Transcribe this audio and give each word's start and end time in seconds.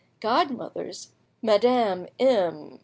Godmothers, 0.19 1.11
Madame 1.43 2.07
M. 2.17 2.79